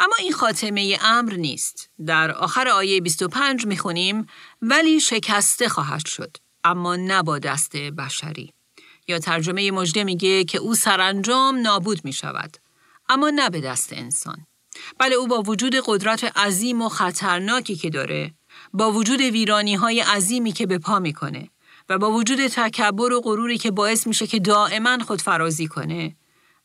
[0.00, 1.90] اما این خاتمه امر نیست.
[2.06, 4.26] در آخر آیه 25 می‌خونیم
[4.62, 8.52] ولی شکسته خواهد شد اما نه با دست بشری.
[9.08, 12.56] یا ترجمه مجده میگه که او سرانجام نابود می شود
[13.08, 14.46] اما نه به دست انسان.
[14.98, 18.34] بله او با وجود قدرت عظیم و خطرناکی که داره
[18.72, 21.48] با وجود ویرانی های عظیمی که به پا می‌کنه
[21.88, 26.16] و با وجود تکبر و غروری که باعث میشه که دائما خود فرازی کنه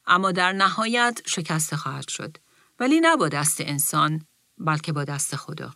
[0.07, 2.37] اما در نهایت شکسته خواهد شد.
[2.79, 4.25] ولی نه با دست انسان
[4.57, 5.73] بلکه با دست خدا.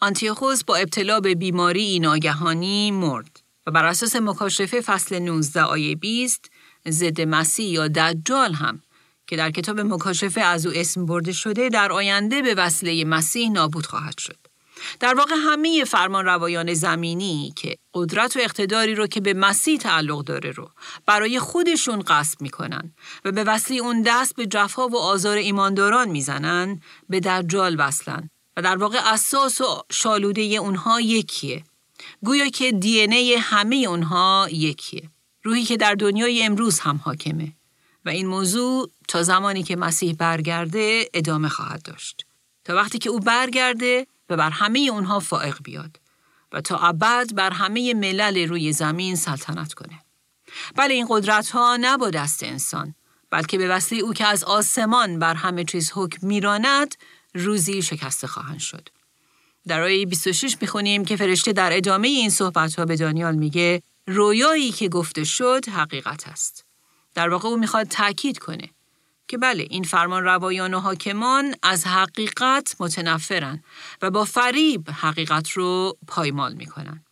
[0.00, 6.50] آنتیوخوس با ابتلا به بیماری ناگهانی مرد و بر اساس مکاشفه فصل 19 آیه 20
[6.88, 8.82] ضد مسیح یا دجال هم
[9.28, 13.86] که در کتاب مکاشفه از او اسم برده شده در آینده به وسیله مسیح نابود
[13.86, 14.36] خواهد شد.
[15.00, 20.24] در واقع همه فرمان روایان زمینی که قدرت و اقتداری رو که به مسیح تعلق
[20.24, 20.70] داره رو
[21.06, 26.80] برای خودشون قصد می‌کنن و به وسیله اون دست به جفا و آزار ایمانداران می‌زنن
[27.08, 31.64] به دجال وصلن و در واقع اساس و شالوده اونها یکیه.
[32.24, 35.10] گویا که دی ای همه اونها یکیه.
[35.42, 37.52] روحی که در دنیای امروز هم حاکمه
[38.04, 42.26] و این موضوع تا زمانی که مسیح برگرده ادامه خواهد داشت.
[42.64, 46.00] تا وقتی که او برگرده و بر همه اونها فائق بیاد
[46.52, 50.00] و تا ابد بر همه ملل روی زمین سلطنت کنه.
[50.76, 52.94] بله این قدرت ها نه با دست انسان
[53.30, 56.94] بلکه به وسیله او که از آسمان بر همه چیز حکم میراند
[57.34, 58.88] روزی شکسته خواهند شد.
[59.66, 64.72] در آیه 26 می‌خونیم که فرشته در ادامه این صحبت ها به دانیال میگه رویایی
[64.72, 66.64] که گفته شد حقیقت است.
[67.14, 68.70] در واقع او می‌خواد تاکید کنه
[69.28, 73.62] که بله این فرمان روایان و حاکمان از حقیقت متنفرن
[74.02, 77.04] و با فریب حقیقت رو پایمال می‌کنن.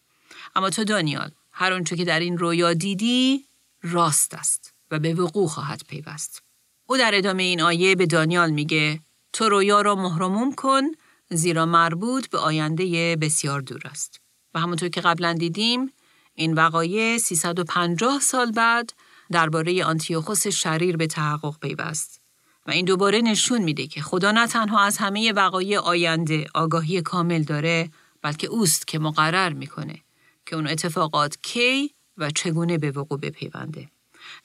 [0.56, 3.44] اما تو دانیال هر آنچه که در این رویا دیدی
[3.82, 6.42] راست است و به وقوع خواهد پیوست.
[6.86, 9.00] او در ادامه این آیه به دانیال میگه
[9.32, 10.82] تو رویا را مهرموم کن
[11.30, 14.20] زیرا مربوط به آینده بسیار دور است.
[14.54, 15.92] و همونطور که قبلا دیدیم
[16.34, 18.92] این وقایع 350 سال بعد
[19.32, 22.20] درباره آنتیوخوس شریر به تحقق پیوست
[22.66, 27.42] و این دوباره نشون میده که خدا نه تنها از همه وقایع آینده آگاهی کامل
[27.42, 27.90] داره
[28.22, 30.02] بلکه اوست که مقرر می‌کنه
[30.46, 33.88] که اون اتفاقات کی و چگونه به وقوع بپیونده.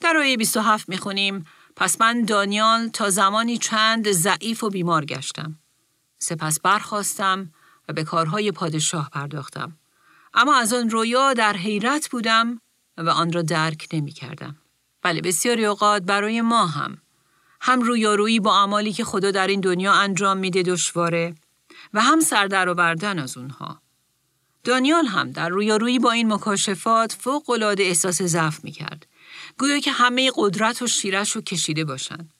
[0.00, 1.44] در آیه 27 می‌خونیم
[1.76, 5.58] پس من دانیال تا زمانی چند ضعیف و بیمار گشتم.
[6.18, 7.52] سپس برخواستم
[7.88, 9.78] و به کارهای پادشاه پرداختم.
[10.34, 12.60] اما از آن رویا در حیرت بودم
[12.96, 14.56] و آن را درک نمی کردم.
[15.02, 16.98] بله بسیاری اوقات برای ما هم
[17.60, 21.34] هم رویارویی با اعمالی که خدا در این دنیا انجام میده دشواره
[21.94, 23.82] و هم سردر و بردن از اونها.
[24.64, 29.06] دانیال هم در رویارویی با این مکاشفات فوق العاده احساس ضعف می‌کرد.
[29.58, 32.34] گویا که همه قدرت و شیرش رو کشیده باشند.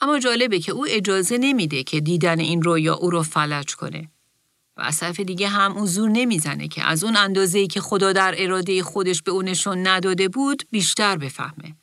[0.00, 4.10] اما جالبه که او اجازه نمیده که دیدن این رویا او رو فلج کنه.
[4.76, 8.34] و از طرف دیگه هم او زور نمی‌زنه که از اون اندازه‌ای که خدا در
[8.38, 11.76] اراده خودش به او نشون نداده بود بیشتر بفهمه.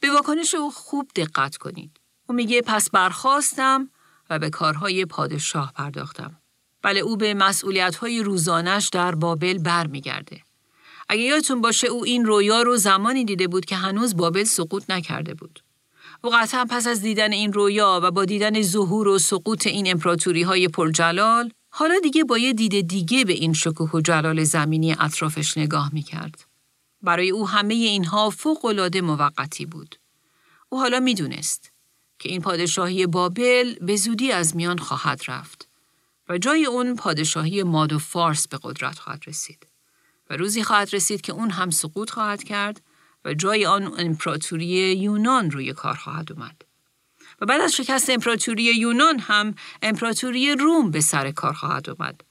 [0.00, 2.00] به واکنش او خوب دقت کنید.
[2.28, 3.90] او میگه پس برخواستم
[4.30, 6.36] و به کارهای پادشاه پرداختم.
[6.82, 10.40] بله او به مسئولیت‌های روزانش در بابل برمیگرده.
[11.08, 15.34] اگه یادتون باشه او این رویا رو زمانی دیده بود که هنوز بابل سقوط نکرده
[15.34, 15.62] بود.
[16.22, 20.42] او قطعا پس از دیدن این رویا و با دیدن ظهور و سقوط این امپراتوری
[20.42, 25.58] های پرجلال حالا دیگه با یه دید دیگه به این شکوه و جلال زمینی اطرافش
[25.58, 26.53] نگاه می‌کرد.
[27.04, 29.96] برای او همه اینها فوق العاده موقتی بود.
[30.68, 31.72] او حالا می‌دونست
[32.18, 35.68] که این پادشاهی بابل به زودی از میان خواهد رفت
[36.28, 39.66] و جای اون پادشاهی ماد و فارس به قدرت خواهد رسید.
[40.30, 42.80] و روزی خواهد رسید که اون هم سقوط خواهد کرد
[43.24, 46.64] و جای آن امپراتوری یونان روی کار خواهد اومد.
[47.40, 52.24] و بعد از شکست امپراتوری یونان هم امپراتوری روم به سر کار خواهد اومد.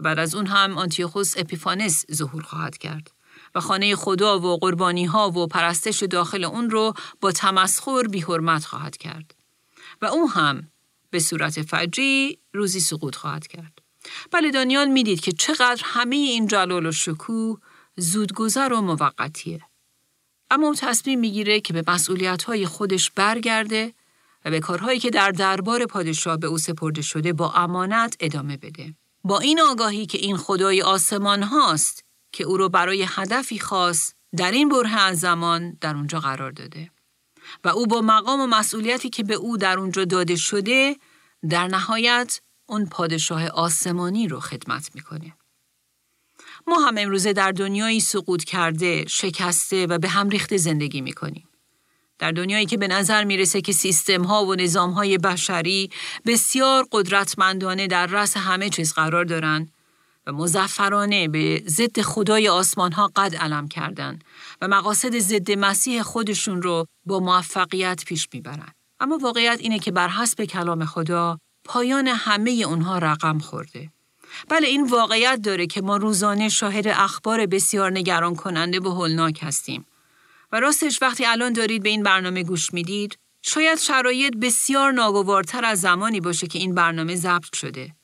[0.00, 3.10] بعد از اون هم آنتیوخوس اپیفانس ظهور خواهد کرد
[3.54, 8.64] و خانه خدا و قربانی ها و پرستش داخل اون رو با تمسخر بی حرمت
[8.64, 9.34] خواهد کرد.
[10.02, 10.68] و او هم
[11.10, 13.78] به صورت فجی روزی سقوط خواهد کرد.
[14.30, 17.58] بله دانیال می‌دید که چقدر همه این جلال و شکوه
[17.96, 19.60] زودگذر و موقتیه.
[20.50, 23.94] اما او تصمیم می‌گیره که به مسئولیت های خودش برگرده
[24.44, 28.94] و به کارهایی که در دربار پادشاه به او سپرده شده با امانت ادامه بده.
[29.24, 34.50] با این آگاهی که این خدای آسمان هاست که او رو برای هدفی خاص در
[34.50, 36.90] این بره از زمان در اونجا قرار داده.
[37.64, 40.96] و او با مقام و مسئولیتی که به او در اونجا داده شده
[41.50, 45.32] در نهایت اون پادشاه آسمانی رو خدمت می‌کنه.
[46.66, 51.48] ما هم امروزه در دنیایی سقوط کرده، شکسته و به هم ریخته زندگی می‌کنیم.
[52.18, 55.90] در دنیایی که به نظر می‌رسه که سیستم ها و نظام های بشری
[56.26, 59.72] بسیار قدرتمندانه در رأس همه چیز قرار دارند
[60.28, 64.18] و مزفرانه به ضد خدای آسمان ها قد علم کردن
[64.60, 68.72] و مقاصد ضد مسیح خودشون رو با موفقیت پیش می‌برن.
[69.00, 73.90] اما واقعیت اینه که بر حسب کلام خدا پایان همه اونها رقم خورده.
[74.48, 79.86] بله این واقعیت داره که ما روزانه شاهد اخبار بسیار نگران کننده و هولناک هستیم
[80.52, 85.80] و راستش وقتی الان دارید به این برنامه گوش می‌دید شاید شرایط بسیار ناگوارتر از
[85.80, 87.97] زمانی باشه که این برنامه ضبط شده.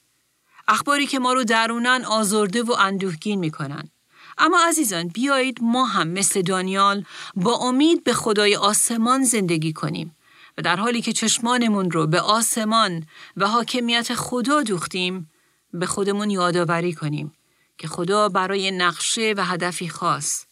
[0.68, 3.90] اخباری که ما رو درونن آزرده و اندوهگین می‌کنن.
[4.38, 7.04] اما عزیزان بیایید ما هم مثل دانیال
[7.36, 10.16] با امید به خدای آسمان زندگی کنیم
[10.58, 13.06] و در حالی که چشمانمون رو به آسمان
[13.36, 15.30] و حاکمیت خدا دوختیم
[15.72, 17.32] به خودمون یادآوری کنیم
[17.78, 20.44] که خدا برای نقشه و هدفی خاص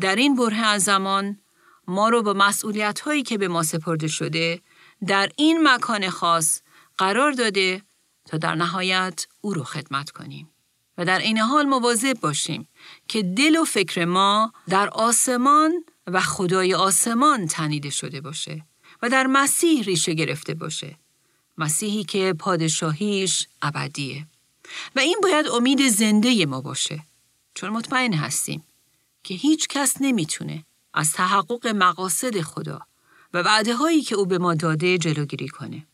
[0.00, 1.38] در این بره از زمان
[1.88, 4.60] ما رو با مسئولیت هایی که به ما سپرده شده
[5.06, 6.60] در این مکان خاص
[6.98, 7.82] قرار داده
[8.30, 10.50] تا در نهایت او رو خدمت کنیم.
[10.98, 12.68] و در این حال مواظب باشیم
[13.08, 18.64] که دل و فکر ما در آسمان و خدای آسمان تنیده شده باشه
[19.02, 20.96] و در مسیح ریشه گرفته باشه.
[21.58, 24.26] مسیحی که پادشاهیش ابدیه.
[24.96, 27.02] و این باید امید زنده ما باشه.
[27.54, 28.64] چون مطمئن هستیم
[29.24, 30.64] که هیچ کس نمی‌تونه
[30.94, 32.80] از تحقق مقاصد خدا
[33.34, 35.86] و وعده هایی که او به ما داده جلوگیری کنه.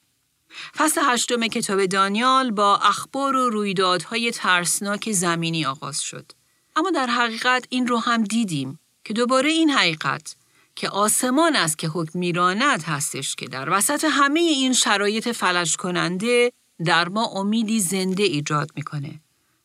[0.76, 6.32] فصل هشتم کتاب دانیال با اخبار و رویدادهای ترسناک زمینی آغاز شد.
[6.76, 10.36] اما در حقیقت این رو هم دیدیم که دوباره این حقیقت
[10.76, 16.52] که آسمان است که حکم میراند هستش که در وسط همه این شرایط فلج کننده
[16.84, 19.20] در ما امیدی زنده ایجاد می‌کنه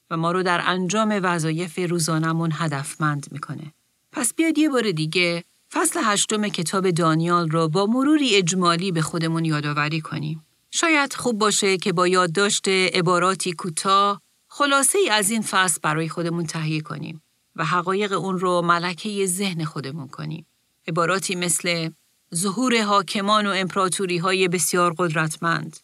[0.10, 3.74] و ما رو در انجام وظایف روزانمون هدفمند می‌کنه.
[4.12, 9.46] پس بیاد یه بار دیگه فصل هشتم کتاب دانیال رو با مروری اجمالی به خودمون
[9.46, 10.46] یادآوری کنیم.
[10.72, 16.46] شاید خوب باشه که با یادداشت عباراتی کوتاه خلاصه ای از این فصل برای خودمون
[16.46, 17.24] تهیه کنیم
[17.56, 20.46] و حقایق اون رو ملکه ذهن خودمون کنیم.
[20.88, 21.90] عباراتی مثل
[22.36, 25.78] ظهور حاکمان و امپراتوری های بسیار قدرتمند،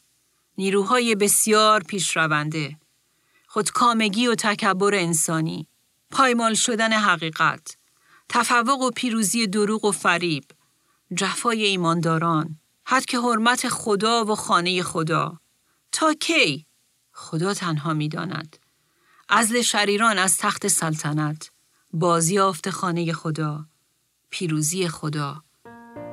[0.58, 2.78] نیروهای بسیار پیشرونده،
[3.48, 5.68] خودکامگی و تکبر انسانی،
[6.12, 7.78] پایمال شدن حقیقت،
[8.30, 10.44] تفوق و پیروزی دروغ و فریب،
[11.16, 12.60] جفای ایمانداران،
[12.90, 15.40] حد که حرمت خدا و خانه خدا.
[15.92, 16.66] تا کی؟
[17.12, 18.58] خدا تنها می‌داند.
[19.30, 21.52] ازل شریران از تخت سلطنت،
[21.94, 23.66] بازیافت خانه خدا،
[24.30, 25.44] پیروزی خدا،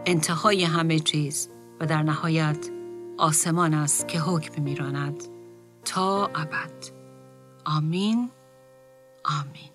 [0.07, 1.49] انتهای همه چیز
[1.81, 2.71] و در نهایت
[3.19, 5.23] آسمان است که حکم میراند
[5.85, 6.85] تا ابد.
[7.65, 8.31] آمین
[9.25, 9.71] آمین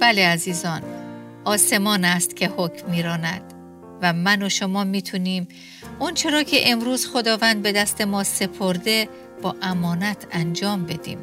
[0.00, 1.01] بله عزیزان
[1.44, 3.54] آسمان است که حکم میراند
[4.02, 5.48] و من و شما می‌تونیم
[5.98, 9.08] اون چرا که امروز خداوند به دست ما سپرده
[9.42, 11.18] با امانت انجام بدیم.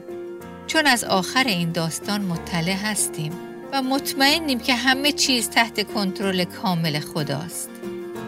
[0.67, 3.31] چون از آخر این داستان مطلع هستیم
[3.73, 7.69] و مطمئنیم که همه چیز تحت کنترل کامل خداست.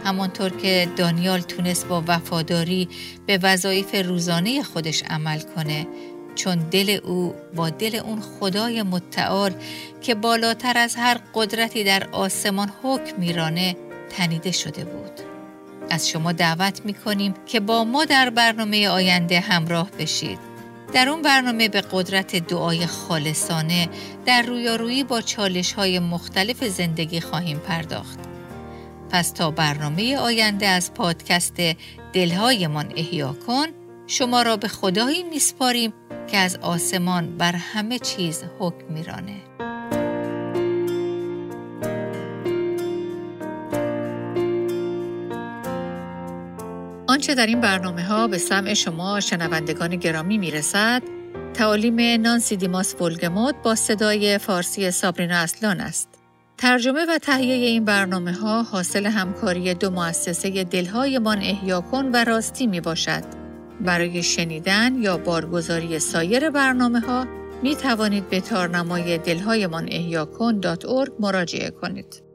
[0.05, 2.89] همانطور که دانیال تونست با وفاداری
[3.25, 5.87] به وظایف روزانه خودش عمل کنه
[6.35, 9.53] چون دل او با دل اون خدای متعال
[10.01, 13.75] که بالاتر از هر قدرتی در آسمان حکم میرانه
[14.09, 15.11] تنیده شده بود.
[15.89, 20.39] از شما دعوت می کنیم که با ما در برنامه آینده همراه بشید.
[20.93, 23.89] در اون برنامه به قدرت دعای خالصانه
[24.25, 28.19] در رویارویی با چالش های مختلف زندگی خواهیم پرداخت.
[29.09, 31.61] پس تا برنامه آینده از پادکست
[32.13, 33.65] دلهایمان احیا کن
[34.11, 35.93] شما را به خدایی میسپاریم
[36.27, 39.35] که از آسمان بر همه چیز حکم میرانه.
[47.07, 51.03] آنچه در این برنامه ها به سمع شما شنوندگان گرامی می‌رسد
[51.53, 56.09] تعالیم نانسی دیماس ولگموت با صدای فارسی سابرینا اصلان است.
[56.57, 62.67] ترجمه و تهیه این برنامه ها حاصل همکاری دو مؤسسه دلهایمان احیا کن و راستی
[62.67, 63.40] می باشد.
[63.79, 67.27] برای شنیدن یا بارگزاری سایر برنامه ها
[67.63, 70.25] می توانید به تارنمای دلهایمان احیا
[71.19, 72.30] مراجعه کنید.